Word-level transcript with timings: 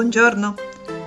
Buongiorno, 0.00 0.54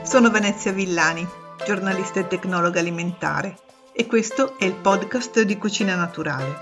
sono 0.04 0.30
Venezia 0.30 0.72
Villani, 0.72 1.28
giornalista 1.66 2.20
e 2.20 2.28
tecnologa 2.28 2.80
alimentare 2.80 3.58
e 3.92 4.06
questo 4.06 4.56
è 4.60 4.66
il 4.66 4.76
podcast 4.76 5.42
di 5.42 5.58
Cucina 5.58 5.96
Naturale. 5.96 6.60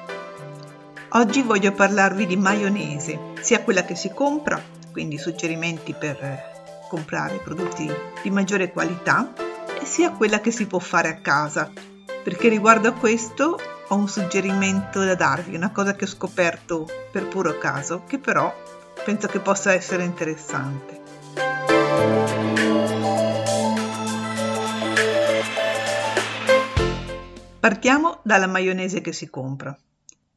Oggi 1.10 1.42
voglio 1.42 1.74
parlarvi 1.74 2.26
di 2.26 2.38
maionese, 2.38 3.34
sia 3.42 3.62
quella 3.64 3.84
che 3.84 3.96
si 3.96 4.14
compra, 4.14 4.64
quindi 4.94 5.18
suggerimenti 5.18 5.94
per 5.94 6.86
comprare 6.88 7.36
prodotti 7.44 7.92
di 8.24 8.30
maggiore 8.30 8.72
qualità, 8.72 9.34
sia 9.84 10.12
quella 10.12 10.40
che 10.40 10.52
si 10.52 10.68
può 10.68 10.80
fare 10.80 11.10
a 11.10 11.20
casa, 11.20 11.70
perché 12.24 12.48
riguardo 12.48 12.88
a 12.88 12.94
questo 12.94 13.60
ho 13.90 13.96
un 13.96 14.08
suggerimento 14.08 15.04
da 15.04 15.16
darvi, 15.16 15.54
una 15.54 15.72
cosa 15.72 15.96
che 15.96 16.06
ho 16.06 16.08
scoperto 16.08 16.88
per 17.12 17.28
puro 17.28 17.58
caso, 17.58 18.04
che 18.08 18.20
però 18.20 18.56
penso 19.04 19.28
che 19.28 19.42
possa 19.42 19.74
essere 19.74 20.06
interessante. 20.06 21.01
Partiamo 27.62 28.22
dalla 28.24 28.48
maionese 28.48 29.02
che 29.02 29.14
si 29.14 29.30
compra. 29.30 29.78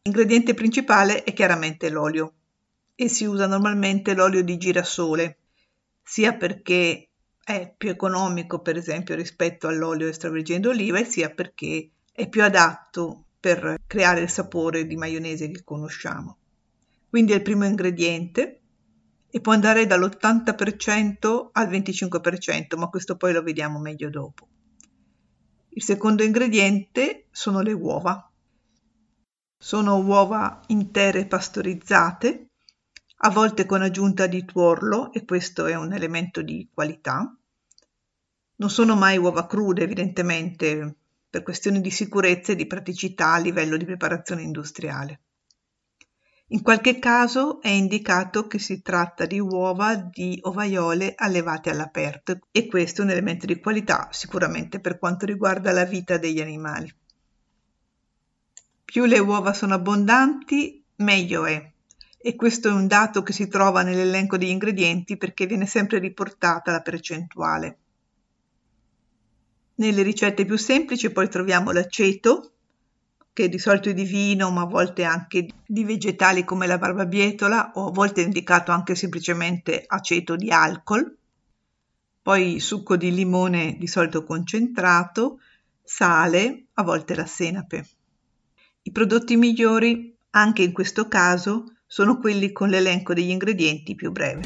L'ingrediente 0.02 0.52
principale 0.52 1.24
è 1.24 1.32
chiaramente 1.32 1.88
l'olio 1.88 2.34
e 2.94 3.08
si 3.08 3.24
usa 3.24 3.46
normalmente 3.46 4.12
l'olio 4.12 4.44
di 4.44 4.58
girasole, 4.58 5.38
sia 6.02 6.34
perché 6.34 7.08
è 7.42 7.72
più 7.74 7.88
economico 7.88 8.60
per 8.60 8.76
esempio 8.76 9.14
rispetto 9.14 9.68
all'olio 9.68 10.08
extravergine 10.08 10.60
d'oliva 10.60 10.98
e 10.98 11.06
sia 11.06 11.30
perché 11.30 11.92
è 12.12 12.28
più 12.28 12.42
adatto 12.42 13.24
per 13.40 13.80
creare 13.86 14.20
il 14.20 14.28
sapore 14.28 14.86
di 14.86 14.96
maionese 14.96 15.50
che 15.50 15.64
conosciamo. 15.64 16.36
Quindi 17.08 17.32
è 17.32 17.36
il 17.36 17.42
primo 17.42 17.64
ingrediente 17.64 18.60
e 19.30 19.40
può 19.40 19.54
andare 19.54 19.86
dall'80% 19.86 21.48
al 21.52 21.68
25%, 21.70 22.76
ma 22.76 22.88
questo 22.88 23.16
poi 23.16 23.32
lo 23.32 23.42
vediamo 23.42 23.78
meglio 23.78 24.10
dopo. 24.10 24.46
Il 25.76 25.82
secondo 25.82 26.22
ingrediente 26.22 27.26
sono 27.32 27.60
le 27.60 27.72
uova. 27.72 28.30
Sono 29.58 29.96
uova 29.96 30.60
intere 30.68 31.26
pastorizzate, 31.26 32.50
a 33.16 33.30
volte 33.30 33.66
con 33.66 33.82
aggiunta 33.82 34.28
di 34.28 34.44
tuorlo 34.44 35.12
e 35.12 35.24
questo 35.24 35.66
è 35.66 35.74
un 35.74 35.92
elemento 35.92 36.42
di 36.42 36.68
qualità. 36.72 37.36
Non 38.56 38.70
sono 38.70 38.94
mai 38.94 39.18
uova 39.18 39.48
crude, 39.48 39.82
evidentemente, 39.82 40.94
per 41.28 41.42
questioni 41.42 41.80
di 41.80 41.90
sicurezza 41.90 42.52
e 42.52 42.56
di 42.56 42.68
praticità 42.68 43.32
a 43.32 43.38
livello 43.38 43.76
di 43.76 43.84
preparazione 43.84 44.42
industriale. 44.42 45.22
In 46.48 46.60
qualche 46.60 46.98
caso 46.98 47.62
è 47.62 47.68
indicato 47.68 48.46
che 48.46 48.58
si 48.58 48.82
tratta 48.82 49.24
di 49.24 49.40
uova 49.40 49.94
di 49.94 50.38
ovaiole 50.42 51.14
allevate 51.16 51.70
all'aperto 51.70 52.38
e 52.50 52.66
questo 52.66 53.00
è 53.00 53.04
un 53.04 53.10
elemento 53.10 53.46
di 53.46 53.58
qualità 53.58 54.08
sicuramente 54.10 54.78
per 54.78 54.98
quanto 54.98 55.24
riguarda 55.24 55.72
la 55.72 55.84
vita 55.84 56.18
degli 56.18 56.42
animali. 56.42 56.94
Più 58.84 59.06
le 59.06 59.18
uova 59.18 59.54
sono 59.54 59.74
abbondanti, 59.74 60.84
meglio 60.96 61.46
è. 61.46 61.72
E 62.18 62.36
questo 62.36 62.68
è 62.68 62.72
un 62.72 62.86
dato 62.86 63.22
che 63.22 63.32
si 63.32 63.48
trova 63.48 63.82
nell'elenco 63.82 64.36
degli 64.36 64.50
ingredienti 64.50 65.16
perché 65.16 65.46
viene 65.46 65.66
sempre 65.66 65.98
riportata 65.98 66.72
la 66.72 66.82
percentuale. 66.82 67.78
Nelle 69.76 70.02
ricette 70.02 70.44
più 70.44 70.56
semplici 70.56 71.10
poi 71.10 71.28
troviamo 71.28 71.72
l'aceto, 71.72 72.53
che 73.34 73.48
di 73.48 73.58
solito 73.58 73.88
è 73.88 73.94
di 73.94 74.04
vino, 74.04 74.50
ma 74.52 74.62
a 74.62 74.66
volte 74.66 75.02
anche 75.02 75.48
di 75.66 75.84
vegetali 75.84 76.44
come 76.44 76.68
la 76.68 76.78
barbabietola 76.78 77.72
o 77.74 77.88
a 77.88 77.90
volte 77.90 78.22
è 78.22 78.24
indicato 78.24 78.70
anche 78.70 78.94
semplicemente 78.94 79.82
aceto 79.84 80.36
di 80.36 80.52
alcol, 80.52 81.16
poi 82.22 82.60
succo 82.60 82.96
di 82.96 83.12
limone 83.12 83.76
di 83.76 83.88
solito 83.88 84.22
concentrato, 84.24 85.40
sale, 85.82 86.66
a 86.74 86.84
volte 86.84 87.16
la 87.16 87.26
senape. 87.26 87.86
I 88.82 88.92
prodotti 88.92 89.34
migliori, 89.36 90.16
anche 90.30 90.62
in 90.62 90.72
questo 90.72 91.08
caso, 91.08 91.72
sono 91.86 92.20
quelli 92.20 92.52
con 92.52 92.68
l'elenco 92.68 93.14
degli 93.14 93.30
ingredienti 93.30 93.96
più 93.96 94.12
breve. 94.12 94.42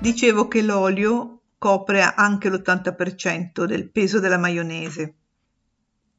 Dicevo 0.00 0.48
che 0.48 0.62
l'olio 0.62 1.33
copre 1.64 2.02
anche 2.02 2.50
l'80% 2.50 3.64
del 3.64 3.90
peso 3.90 4.20
della 4.20 4.36
maionese. 4.36 5.14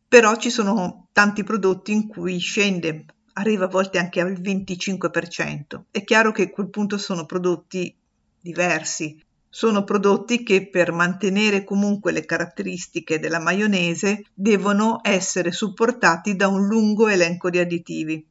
Però 0.08 0.36
ci 0.38 0.50
sono 0.50 1.10
tanti 1.12 1.44
prodotti 1.44 1.92
in 1.92 2.08
cui 2.08 2.40
scende, 2.40 3.06
arriva 3.34 3.66
a 3.66 3.68
volte 3.68 4.00
anche 4.00 4.22
al 4.22 4.32
25%. 4.32 5.84
È 5.92 6.04
chiaro 6.04 6.32
che 6.32 6.42
a 6.42 6.50
quel 6.50 6.72
punto 6.72 6.98
sono 6.98 7.28
prodotti 7.28 7.96
diversi, 8.42 9.24
sono 9.48 9.84
prodotti 9.84 10.42
che 10.42 10.68
per 10.68 10.92
mantenere 10.92 11.64
comunque 11.64 12.12
le 12.12 12.26
caratteristiche 12.26 13.20
della 13.20 13.40
maionese 13.40 14.24
devono 14.34 15.00
essere 15.04 15.52
supportati 15.52 16.36
da 16.36 16.48
un 16.48 16.66
lungo 16.66 17.08
elenco 17.08 17.52
di 17.52 17.60
additivi, 17.60 18.26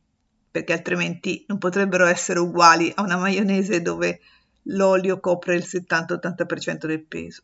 perché 0.50 0.72
altrimenti 0.72 1.44
non 1.46 1.58
potrebbero 1.58 2.06
essere 2.06 2.40
uguali 2.40 2.90
a 2.92 3.02
una 3.02 3.18
maionese 3.18 3.82
dove 3.82 4.18
l'olio 4.64 5.20
copre 5.20 5.56
il 5.56 5.64
70-80% 5.66 6.86
del 6.86 7.04
peso. 7.04 7.42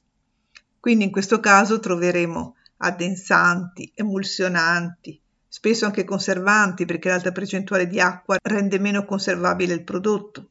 Quindi 0.78 1.04
in 1.04 1.10
questo 1.10 1.40
caso 1.40 1.78
troveremo 1.78 2.56
addensanti, 2.78 3.92
emulsionanti, 3.94 5.20
spesso 5.46 5.84
anche 5.84 6.04
conservanti 6.04 6.84
perché 6.84 7.08
l'alta 7.08 7.32
percentuale 7.32 7.86
di 7.86 8.00
acqua 8.00 8.38
rende 8.42 8.78
meno 8.78 9.04
conservabile 9.04 9.74
il 9.74 9.84
prodotto, 9.84 10.48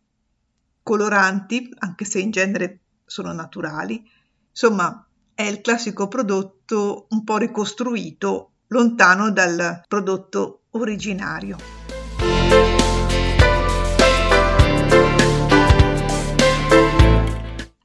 coloranti, 0.83 1.73
anche 1.79 2.05
se 2.05 2.19
in 2.19 2.31
genere 2.31 2.79
sono 3.05 3.31
naturali, 3.33 4.03
insomma 4.49 5.03
è 5.33 5.43
il 5.43 5.61
classico 5.61 6.07
prodotto 6.07 7.07
un 7.09 7.23
po' 7.23 7.37
ricostruito 7.37 8.51
lontano 8.67 9.31
dal 9.31 9.83
prodotto 9.87 10.63
originario. 10.71 11.78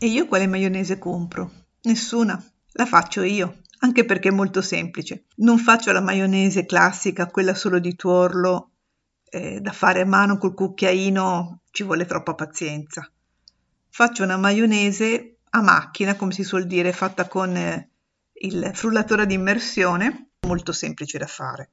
E 0.04 0.08
io 0.08 0.26
quale 0.26 0.46
maionese 0.46 0.98
compro? 0.98 1.50
Nessuna. 1.84 2.38
La 2.72 2.84
faccio 2.84 3.22
io, 3.22 3.60
anche 3.78 4.04
perché 4.04 4.28
è 4.28 4.32
molto 4.32 4.60
semplice. 4.60 5.24
Non 5.36 5.56
faccio 5.56 5.92
la 5.92 6.02
maionese 6.02 6.66
classica, 6.66 7.28
quella 7.28 7.54
solo 7.54 7.78
di 7.78 7.96
tuorlo, 7.96 8.72
eh, 9.30 9.62
da 9.62 9.72
fare 9.72 10.02
a 10.02 10.04
mano 10.04 10.36
col 10.36 10.52
cucchiaino, 10.52 11.62
ci 11.70 11.84
vuole 11.84 12.04
troppa 12.04 12.34
pazienza. 12.34 13.10
Faccio 13.88 14.24
una 14.24 14.36
maionese 14.36 15.38
a 15.48 15.62
macchina, 15.62 16.16
come 16.16 16.32
si 16.32 16.44
suol 16.44 16.66
dire, 16.66 16.92
fatta 16.92 17.26
con 17.26 17.56
eh, 17.56 17.88
il 18.42 18.72
frullatore 18.74 19.24
di 19.24 19.32
immersione, 19.32 20.32
molto 20.46 20.72
semplice 20.72 21.16
da 21.16 21.26
fare. 21.26 21.70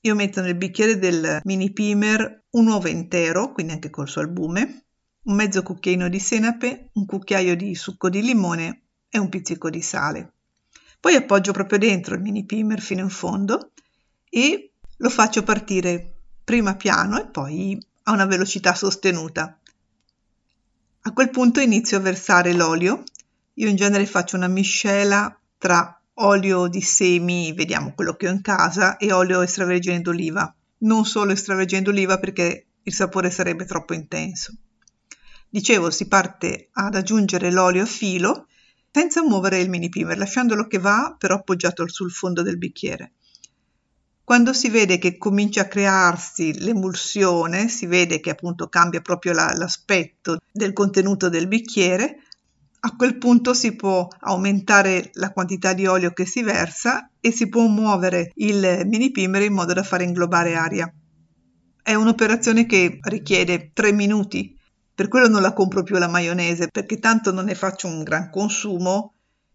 Io 0.00 0.14
metto 0.14 0.40
nel 0.40 0.56
bicchiere 0.56 0.98
del 0.98 1.42
mini 1.44 1.74
pimer 1.74 2.44
un 2.52 2.68
uovo 2.68 2.88
intero, 2.88 3.52
quindi 3.52 3.74
anche 3.74 3.90
col 3.90 4.08
suo 4.08 4.22
albume, 4.22 4.83
un 5.24 5.34
mezzo 5.34 5.62
cucchiaino 5.62 6.08
di 6.08 6.18
senape, 6.18 6.90
un 6.94 7.06
cucchiaio 7.06 7.56
di 7.56 7.74
succo 7.74 8.10
di 8.10 8.22
limone 8.22 8.82
e 9.08 9.18
un 9.18 9.28
pizzico 9.28 9.70
di 9.70 9.80
sale. 9.80 10.32
Poi 11.00 11.14
appoggio 11.14 11.52
proprio 11.52 11.78
dentro 11.78 12.14
il 12.14 12.20
mini 12.20 12.44
pimer 12.44 12.80
fino 12.80 13.00
in 13.00 13.10
fondo 13.10 13.72
e 14.28 14.70
lo 14.98 15.10
faccio 15.10 15.42
partire 15.42 16.12
prima 16.44 16.76
piano 16.76 17.20
e 17.20 17.26
poi 17.26 17.78
a 18.04 18.12
una 18.12 18.26
velocità 18.26 18.74
sostenuta. 18.74 19.58
A 21.06 21.12
quel 21.12 21.30
punto 21.30 21.60
inizio 21.60 21.96
a 21.96 22.00
versare 22.00 22.52
l'olio. 22.52 23.02
Io 23.54 23.68
in 23.68 23.76
genere 23.76 24.06
faccio 24.06 24.36
una 24.36 24.48
miscela 24.48 25.38
tra 25.58 26.00
olio 26.14 26.66
di 26.66 26.80
semi, 26.80 27.52
vediamo 27.52 27.92
quello 27.94 28.14
che 28.14 28.28
ho 28.28 28.32
in 28.32 28.40
casa, 28.40 28.96
e 28.96 29.12
olio 29.12 29.42
extravergine 29.42 30.00
d'oliva. 30.00 30.54
Non 30.78 31.04
solo 31.04 31.32
extravergine 31.32 31.82
d'oliva 31.82 32.18
perché 32.18 32.66
il 32.82 32.92
sapore 32.92 33.30
sarebbe 33.30 33.64
troppo 33.64 33.94
intenso. 33.94 34.54
Dicevo, 35.54 35.88
si 35.88 36.08
parte 36.08 36.70
ad 36.72 36.96
aggiungere 36.96 37.52
l'olio 37.52 37.84
a 37.84 37.86
filo 37.86 38.48
senza 38.90 39.22
muovere 39.22 39.60
il 39.60 39.70
mini 39.70 39.88
primer, 39.88 40.18
lasciandolo 40.18 40.66
che 40.66 40.78
va 40.78 41.14
però 41.16 41.36
appoggiato 41.36 41.86
sul 41.86 42.10
fondo 42.10 42.42
del 42.42 42.58
bicchiere. 42.58 43.12
Quando 44.24 44.52
si 44.52 44.68
vede 44.68 44.98
che 44.98 45.16
comincia 45.16 45.60
a 45.60 45.68
crearsi 45.68 46.58
l'emulsione, 46.58 47.68
si 47.68 47.86
vede 47.86 48.18
che 48.18 48.30
appunto 48.30 48.66
cambia 48.66 49.00
proprio 49.00 49.32
la, 49.32 49.54
l'aspetto 49.54 50.38
del 50.50 50.72
contenuto 50.72 51.28
del 51.28 51.46
bicchiere, 51.46 52.24
a 52.80 52.96
quel 52.96 53.16
punto 53.18 53.54
si 53.54 53.76
può 53.76 54.08
aumentare 54.22 55.10
la 55.12 55.30
quantità 55.30 55.72
di 55.72 55.86
olio 55.86 56.12
che 56.12 56.26
si 56.26 56.42
versa 56.42 57.10
e 57.20 57.30
si 57.30 57.48
può 57.48 57.64
muovere 57.68 58.32
il 58.38 58.82
mini 58.86 59.12
primer 59.12 59.42
in 59.42 59.52
modo 59.52 59.72
da 59.72 59.84
fare 59.84 60.02
inglobare 60.02 60.56
aria. 60.56 60.92
È 61.80 61.94
un'operazione 61.94 62.66
che 62.66 62.98
richiede 63.02 63.70
3 63.72 63.92
minuti 63.92 64.62
per 64.94 65.08
quello 65.08 65.26
non 65.26 65.42
la 65.42 65.52
compro 65.52 65.82
più 65.82 65.98
la 65.98 66.06
maionese, 66.06 66.68
perché 66.68 67.00
tanto 67.00 67.32
non 67.32 67.46
ne 67.46 67.56
faccio 67.56 67.88
un 67.88 68.04
gran 68.04 68.30
consumo 68.30 69.14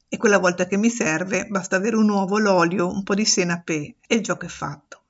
e 0.09 0.17
quella 0.17 0.37
volta 0.37 0.67
che 0.67 0.75
mi 0.75 0.89
serve 0.89 1.45
basta 1.47 1.77
avere 1.77 1.95
un 1.95 2.09
uovo, 2.09 2.39
l'olio, 2.39 2.91
un 2.91 3.03
po' 3.03 3.15
di 3.15 3.23
senape 3.23 3.95
e 4.05 4.15
il 4.15 4.21
gioco 4.21 4.45
è 4.45 4.49
fatto. 4.49 5.01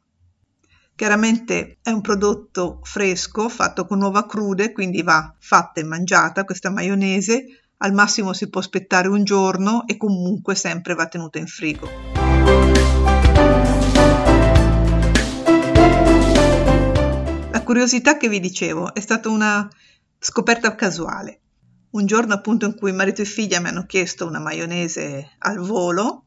Chiaramente 0.94 1.78
è 1.82 1.90
un 1.90 2.02
prodotto 2.02 2.80
fresco, 2.84 3.50
fatto 3.50 3.88
con 3.88 4.02
uova 4.02 4.28
crude, 4.28 4.72
quindi 4.72 5.02
va 5.02 5.34
fatta 5.40 5.80
e 5.80 5.84
mangiata 5.84 6.44
questa 6.44 6.70
maionese. 6.70 7.46
Al 7.78 7.94
massimo 7.94 8.34
si 8.34 8.50
può 8.50 8.60
aspettare 8.60 9.08
un 9.08 9.24
giorno 9.24 9.88
e 9.88 9.98
comunque 9.98 10.54
sempre 10.54 10.94
va 10.94 11.08
tenuta 11.08 11.40
in 11.40 11.48
frigo. 11.48 11.90
La 17.52 17.64
curiosità 17.64 18.18
che 18.18 18.28
vi 18.28 18.42
dicevo 18.42 18.94
è 18.94 19.00
stata 19.00 19.30
una 19.30 19.68
scoperta 20.20 20.76
casuale. 20.76 21.40
Un 21.92 22.06
giorno 22.06 22.34
appunto 22.34 22.66
in 22.66 22.76
cui 22.76 22.92
marito 22.92 23.22
e 23.22 23.26
figlia 23.26 23.60
mi 23.60 23.70
hanno 23.70 23.86
chiesto 23.86 24.28
una 24.28 24.40
maionese 24.40 25.32
al 25.40 25.60
volo, 25.60 26.26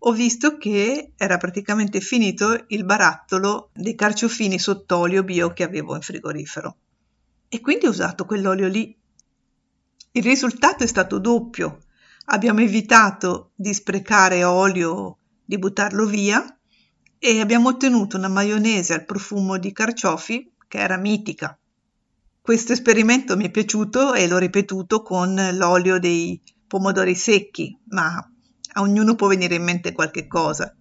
ho 0.00 0.12
visto 0.12 0.58
che 0.58 1.12
era 1.16 1.38
praticamente 1.38 2.00
finito 2.00 2.64
il 2.68 2.84
barattolo 2.84 3.70
dei 3.72 3.94
carciofini 3.94 4.58
sott'olio 4.58 5.24
bio 5.24 5.52
che 5.52 5.62
avevo 5.62 5.94
in 5.94 6.02
frigorifero. 6.02 6.76
E 7.48 7.60
quindi 7.60 7.86
ho 7.86 7.90
usato 7.90 8.26
quell'olio 8.26 8.68
lì. 8.68 8.96
Il 10.12 10.22
risultato 10.22 10.84
è 10.84 10.86
stato 10.86 11.18
doppio. 11.18 11.78
Abbiamo 12.26 12.60
evitato 12.60 13.52
di 13.54 13.72
sprecare 13.72 14.44
olio, 14.44 15.18
di 15.44 15.58
buttarlo 15.58 16.04
via 16.04 16.44
e 17.18 17.40
abbiamo 17.40 17.70
ottenuto 17.70 18.16
una 18.16 18.28
maionese 18.28 18.92
al 18.92 19.04
profumo 19.04 19.56
di 19.56 19.72
carciofi 19.72 20.52
che 20.68 20.78
era 20.78 20.96
mitica. 20.96 21.58
Questo 22.48 22.72
esperimento 22.72 23.36
mi 23.36 23.44
è 23.44 23.50
piaciuto 23.50 24.14
e 24.14 24.26
l'ho 24.26 24.38
ripetuto 24.38 25.02
con 25.02 25.34
l'olio 25.52 25.98
dei 25.98 26.40
pomodori 26.66 27.14
secchi, 27.14 27.78
ma 27.88 28.16
a 28.72 28.80
ognuno 28.80 29.16
può 29.16 29.28
venire 29.28 29.56
in 29.56 29.64
mente 29.64 29.92
qualche 29.92 30.26
cosa. 30.26 30.74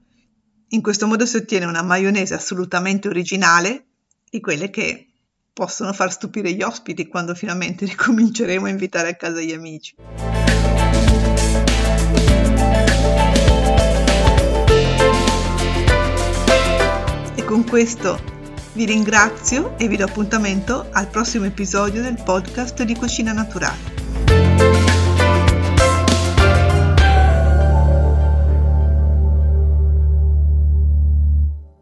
In 0.69 0.81
questo 0.81 1.07
modo 1.07 1.25
si 1.25 1.35
ottiene 1.35 1.65
una 1.65 1.81
maionese 1.81 2.35
assolutamente 2.35 3.09
originale, 3.09 3.87
di 4.29 4.39
quelle 4.39 4.69
che 4.69 5.09
possono 5.51 5.91
far 5.91 6.09
stupire 6.09 6.53
gli 6.53 6.61
ospiti 6.61 7.05
quando 7.09 7.35
finalmente 7.35 7.83
ricominceremo 7.85 8.65
a 8.65 8.69
invitare 8.69 9.09
a 9.09 9.15
casa 9.15 9.41
gli 9.41 9.51
amici. 9.51 9.95
E 17.35 17.43
con 17.43 17.65
questo 17.65 18.35
vi 18.77 18.85
ringrazio 18.85 19.75
e 19.79 19.87
vi 19.87 19.97
do 19.97 20.05
appuntamento 20.05 20.85
al 20.91 21.07
prossimo 21.07 21.45
episodio 21.45 22.03
del 22.03 22.21
podcast 22.23 22.83
di 22.83 22.93
Cucina 22.93 23.33
Naturale. 23.33 23.96